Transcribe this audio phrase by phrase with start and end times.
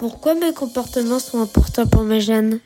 [0.00, 2.60] Pourquoi mes comportements sont importants pour mes gènes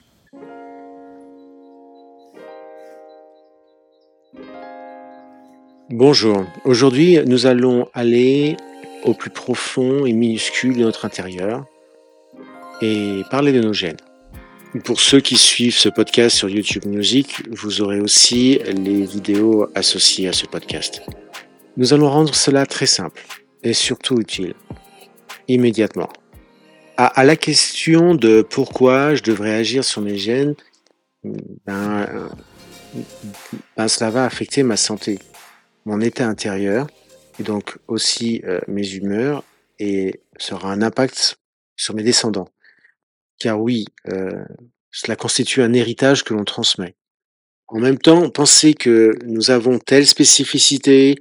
[5.91, 8.57] Bonjour, aujourd'hui nous allons aller
[9.03, 11.65] au plus profond et minuscule de notre intérieur
[12.81, 13.97] et parler de nos gènes.
[14.85, 20.29] Pour ceux qui suivent ce podcast sur YouTube Music, vous aurez aussi les vidéos associées
[20.29, 21.03] à ce podcast.
[21.77, 23.21] Nous allons rendre cela très simple
[23.65, 24.55] et surtout utile,
[25.49, 26.11] immédiatement.
[26.97, 30.55] À, la question de pourquoi je devrais agir sur mes gènes,
[31.25, 32.31] ben,
[33.77, 35.19] ben, cela va affecter ma santé,
[35.87, 36.87] mon état intérieur,
[37.41, 39.43] et donc aussi euh, mes humeurs,
[39.81, 41.39] et sera un impact
[41.77, 42.49] sur mes descendants.
[43.41, 44.45] Car oui, euh,
[44.93, 46.95] cela constitue un héritage que l'on transmet.
[47.67, 51.17] En même temps, penser que nous avons telle spécificité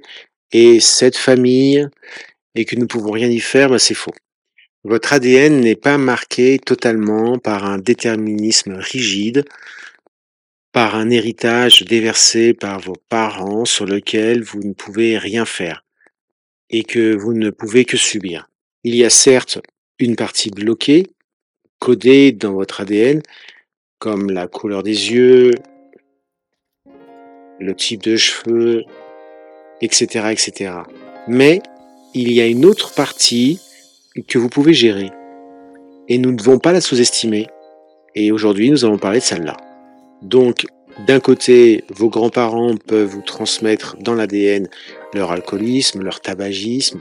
[0.52, 1.88] et cette famille
[2.54, 4.14] et que nous ne pouvons rien y faire, ben c'est faux.
[4.84, 9.46] Votre ADN n'est pas marqué totalement par un déterminisme rigide,
[10.72, 15.84] par un héritage déversé par vos parents sur lequel vous ne pouvez rien faire
[16.68, 18.50] et que vous ne pouvez que subir.
[18.82, 19.58] Il y a certes
[19.98, 21.06] une partie bloquée
[21.78, 23.22] codé dans votre ADN,
[23.98, 25.52] comme la couleur des yeux,
[27.58, 28.84] le type de cheveux,
[29.80, 30.72] etc., etc.
[31.26, 31.62] Mais
[32.12, 33.60] il y a une autre partie
[34.22, 35.10] que vous pouvez gérer.
[36.08, 37.46] Et nous ne devons pas la sous-estimer.
[38.14, 39.56] Et aujourd'hui, nous allons parler de celle-là.
[40.22, 40.66] Donc,
[41.06, 44.68] d'un côté, vos grands-parents peuvent vous transmettre dans l'ADN
[45.12, 47.00] leur alcoolisme, leur tabagisme,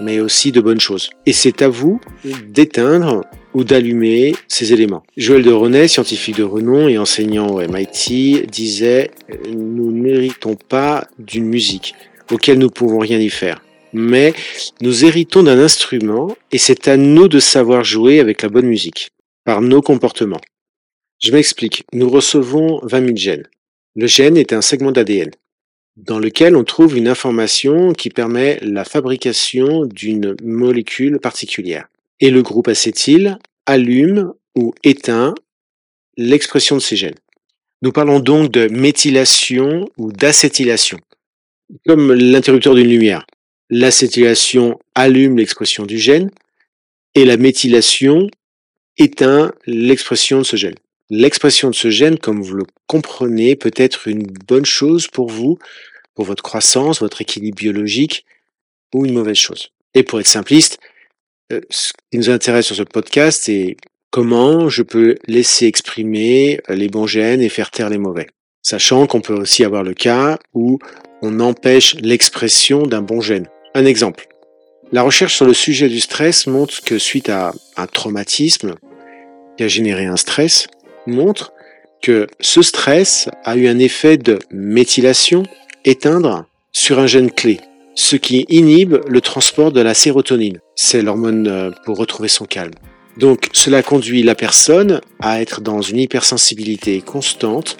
[0.00, 1.10] mais aussi de bonnes choses.
[1.26, 2.00] Et c'est à vous
[2.48, 3.24] d'éteindre
[3.54, 5.02] ou d'allumer ces éléments.
[5.16, 9.10] Joël de René, scientifique de renom et enseignant au MIT, disait
[9.48, 11.94] Nous n'héritons pas d'une musique
[12.30, 14.34] auquel nous pouvons rien y faire, mais
[14.80, 19.10] nous héritons d'un instrument et c'est à nous de savoir jouer avec la bonne musique,
[19.44, 20.40] par nos comportements.
[21.20, 21.84] Je m'explique.
[21.92, 23.48] Nous recevons 20 000 gènes.
[23.96, 25.30] Le gène est un segment d'ADN
[25.96, 31.88] dans lequel on trouve une information qui permet la fabrication d'une molécule particulière
[32.20, 35.34] et le groupe acétyl allume ou éteint
[36.16, 37.18] l'expression de ces gènes.
[37.82, 40.98] Nous parlons donc de méthylation ou d'acétylation,
[41.86, 43.26] comme l'interrupteur d'une lumière.
[43.70, 46.30] L'acétylation allume l'expression du gène
[47.14, 48.28] et la méthylation
[48.98, 50.74] éteint l'expression de ce gène.
[51.08, 55.58] L'expression de ce gène, comme vous le comprenez, peut être une bonne chose pour vous,
[56.14, 58.24] pour votre croissance, votre équilibre biologique,
[58.94, 59.70] ou une mauvaise chose.
[59.94, 60.78] Et pour être simpliste,
[61.52, 63.76] euh, ce qui nous intéresse sur ce podcast, c'est
[64.10, 68.28] comment je peux laisser exprimer euh, les bons gènes et faire taire les mauvais.
[68.62, 70.78] Sachant qu'on peut aussi avoir le cas où
[71.22, 73.48] on empêche l'expression d'un bon gène.
[73.74, 74.26] Un exemple.
[74.90, 78.74] La recherche sur le sujet du stress montre que suite à un traumatisme
[79.56, 80.66] qui a généré un stress,
[81.06, 81.52] montre
[82.02, 85.44] que ce stress a eu un effet de méthylation,
[85.84, 87.60] éteindre, sur un gène clé,
[87.94, 90.58] ce qui inhibe le transport de la sérotonine.
[90.74, 92.74] C'est l'hormone euh, pour retrouver son calme.
[93.18, 97.76] Donc cela conduit la personne à être dans une hypersensibilité constante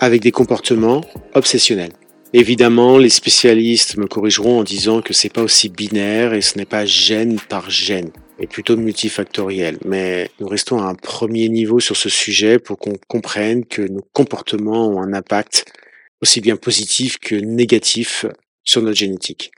[0.00, 1.02] avec des comportements
[1.34, 1.92] obsessionnels.
[2.34, 6.66] Évidemment, les spécialistes me corrigeront en disant que c'est pas aussi binaire et ce n'est
[6.66, 9.78] pas gène par gène, mais plutôt multifactoriel.
[9.86, 14.06] Mais nous restons à un premier niveau sur ce sujet pour qu'on comprenne que nos
[14.12, 15.64] comportements ont un impact
[16.20, 18.26] aussi bien positif que négatif
[18.62, 19.50] sur notre génétique.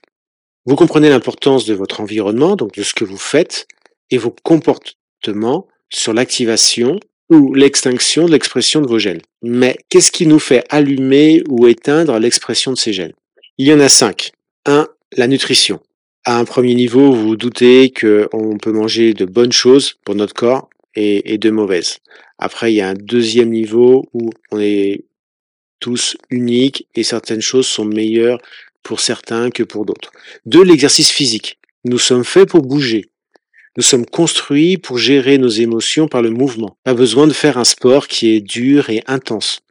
[0.65, 3.67] Vous comprenez l'importance de votre environnement, donc de ce que vous faites,
[4.11, 6.99] et vos comportements sur l'activation
[7.31, 9.21] ou l'extinction de l'expression de vos gènes.
[9.41, 13.13] Mais qu'est-ce qui nous fait allumer ou éteindre l'expression de ces gènes
[13.57, 14.31] Il y en a cinq.
[14.65, 15.79] Un, la nutrition.
[16.25, 20.33] À un premier niveau, vous vous doutez qu'on peut manger de bonnes choses pour notre
[20.33, 21.97] corps et, et de mauvaises.
[22.37, 25.05] Après, il y a un deuxième niveau où on est
[25.79, 28.39] tous uniques et certaines choses sont meilleures
[28.83, 30.11] pour certains que pour d'autres.
[30.45, 31.57] Deux, l'exercice physique.
[31.85, 33.10] Nous sommes faits pour bouger.
[33.77, 36.77] Nous sommes construits pour gérer nos émotions par le mouvement.
[36.83, 39.61] Pas besoin de faire un sport qui est dur et intense.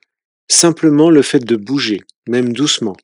[0.49, 2.97] Simplement le fait de bouger, même doucement.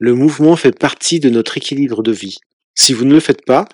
[0.00, 2.38] Le mouvement fait partie de notre équilibre de vie.
[2.74, 3.66] Si vous ne le faites pas,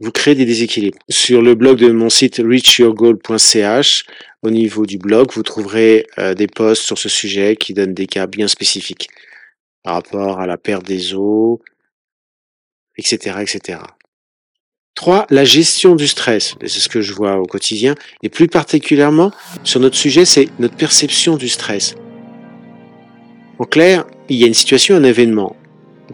[0.00, 0.98] vous créez des déséquilibres.
[1.10, 4.04] Sur le blog de mon site reachyourgoal.ch,
[4.42, 8.06] au niveau du blog, vous trouverez euh, des posts sur ce sujet qui donnent des
[8.06, 9.08] cas bien spécifiques
[9.82, 11.58] par rapport à la perte des os,
[12.96, 13.80] etc., etc.
[14.98, 16.56] Trois, la gestion du stress.
[16.62, 17.94] C'est ce que je vois au quotidien.
[18.24, 19.30] Et plus particulièrement,
[19.62, 21.94] sur notre sujet, c'est notre perception du stress.
[23.60, 25.54] En clair, il y a une situation, un événement,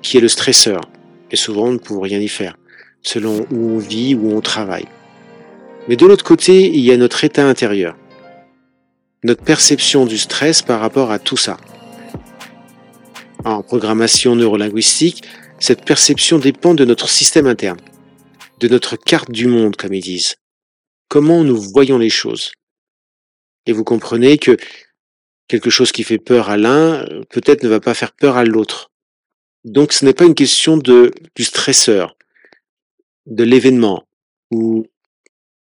[0.02, 0.82] qui est le stresseur.
[1.30, 2.58] Et souvent, on ne peut rien y faire,
[3.00, 4.88] selon où on vit, où on travaille.
[5.88, 7.96] Mais de l'autre côté, il y a notre état intérieur,
[9.22, 11.56] notre perception du stress par rapport à tout ça.
[13.46, 15.22] En programmation neurolinguistique,
[15.58, 17.78] cette perception dépend de notre système interne,
[18.58, 20.36] de notre carte du monde, comme ils disent.
[21.08, 22.52] Comment nous voyons les choses?
[23.66, 24.56] Et vous comprenez que
[25.48, 28.90] quelque chose qui fait peur à l'un, peut-être ne va pas faire peur à l'autre.
[29.64, 32.16] Donc ce n'est pas une question de, du stresseur,
[33.26, 34.06] de l'événement
[34.50, 34.86] ou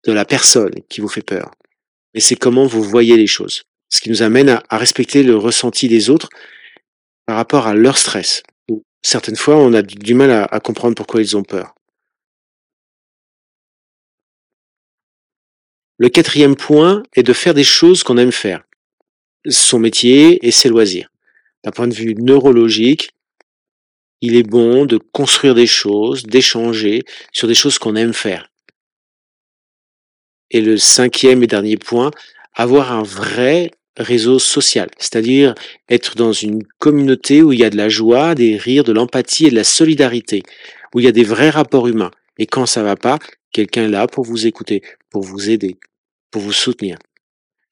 [0.04, 1.50] de la personne qui vous fait peur.
[2.14, 3.64] Mais c'est comment vous voyez les choses.
[3.88, 6.30] Ce qui nous amène à, respecter le ressenti des autres
[7.26, 8.42] par rapport à leur stress.
[9.02, 11.74] Certaines fois, on a du mal à comprendre pourquoi ils ont peur.
[16.02, 18.64] Le quatrième point est de faire des choses qu'on aime faire.
[19.48, 21.12] Son métier et ses loisirs.
[21.62, 23.10] D'un point de vue neurologique,
[24.20, 28.50] il est bon de construire des choses, d'échanger sur des choses qu'on aime faire.
[30.50, 32.10] Et le cinquième et dernier point,
[32.52, 35.54] avoir un vrai réseau social, c'est-à-dire
[35.88, 39.46] être dans une communauté où il y a de la joie, des rires, de l'empathie
[39.46, 40.42] et de la solidarité,
[40.96, 42.10] où il y a des vrais rapports humains.
[42.38, 43.20] Et quand ça va pas,
[43.52, 45.76] quelqu'un est là pour vous écouter, pour vous aider,
[46.32, 46.98] pour vous soutenir.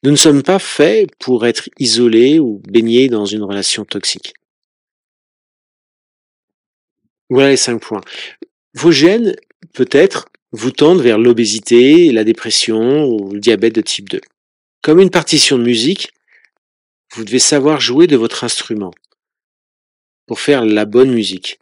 [0.04, 4.34] Nous ne sommes pas faits pour être isolés ou baignés dans une relation toxique.
[7.28, 8.00] Voilà les cinq points.
[8.74, 9.34] Vos gènes,
[9.72, 14.20] peut-être, vous tendent vers l'obésité, la dépression ou le diabète de type 2.
[14.82, 16.12] Comme une partition de musique,
[17.14, 18.92] vous devez savoir jouer de votre instrument
[20.26, 21.58] pour faire la bonne musique.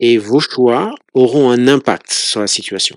[0.00, 2.96] Et vos choix auront un impact sur la situation.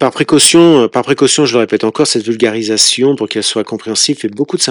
[0.00, 4.28] Par précaution, par précaution, je le répète encore, cette vulgarisation, pour qu'elle soit compréhensible, fait
[4.28, 4.62] beaucoup de